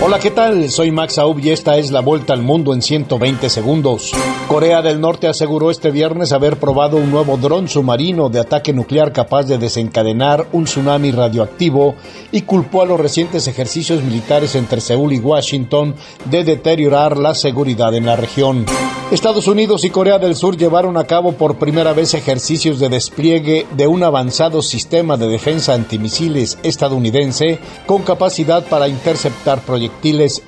[0.00, 0.70] Hola, ¿qué tal?
[0.70, 4.12] Soy Max Aub y esta es la vuelta al mundo en 120 segundos.
[4.46, 9.12] Corea del Norte aseguró este viernes haber probado un nuevo dron submarino de ataque nuclear
[9.12, 11.96] capaz de desencadenar un tsunami radioactivo
[12.30, 15.96] y culpó a los recientes ejercicios militares entre Seúl y Washington
[16.26, 18.66] de deteriorar la seguridad en la región.
[19.10, 23.66] Estados Unidos y Corea del Sur llevaron a cabo por primera vez ejercicios de despliegue
[23.74, 29.60] de un avanzado sistema de defensa antimisiles estadounidense con capacidad para interceptar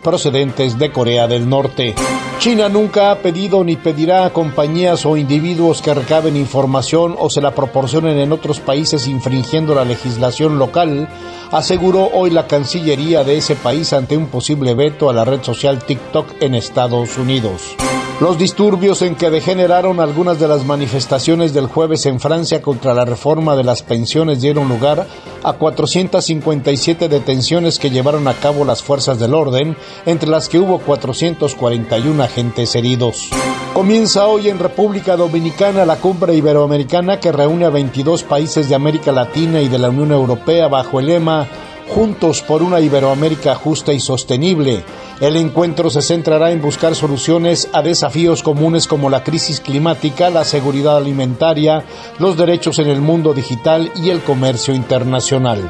[0.02, 1.94] procedentes de Corea del Norte.
[2.38, 7.42] China nunca ha pedido ni pedirá a compañías o individuos que recaben información o se
[7.42, 11.08] la proporcionen en otros países infringiendo la legislación local,
[11.50, 15.84] aseguró hoy la Cancillería de ese país ante un posible veto a la red social
[15.84, 17.76] TikTok en Estados Unidos.
[18.20, 23.06] Los disturbios en que degeneraron algunas de las manifestaciones del jueves en Francia contra la
[23.06, 25.06] reforma de las pensiones dieron lugar
[25.42, 29.76] a 457 detenciones que llevaron a cabo las fuerzas del orden,
[30.06, 33.30] entre las que hubo 441 agentes heridos.
[33.72, 39.12] Comienza hoy en República Dominicana la cumbre iberoamericana que reúne a 22 países de América
[39.12, 41.46] Latina y de la Unión Europea bajo el lema
[41.94, 44.84] Juntos por una Iberoamérica justa y sostenible.
[45.20, 50.44] El encuentro se centrará en buscar soluciones a desafíos comunes como la crisis climática, la
[50.44, 51.84] seguridad alimentaria,
[52.18, 55.62] los derechos en el mundo digital y el comercio internacional.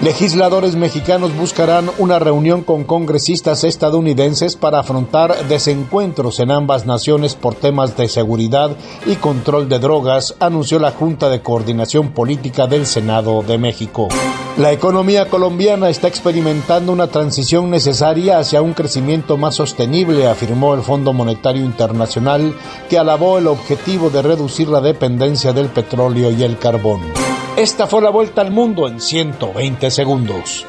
[0.00, 7.54] Legisladores mexicanos buscarán una reunión con congresistas estadounidenses para afrontar desencuentros en ambas naciones por
[7.54, 8.70] temas de seguridad
[9.04, 14.08] y control de drogas, anunció la Junta de Coordinación Política del Senado de México.
[14.56, 20.82] La economía colombiana está experimentando una transición necesaria hacia un crecimiento más sostenible, afirmó el
[20.82, 22.54] Fondo Monetario Internacional,
[22.88, 27.00] que alabó el objetivo de reducir la dependencia del petróleo y el carbón.
[27.56, 30.64] Esta fue la vuelta al mundo en 120 segundos.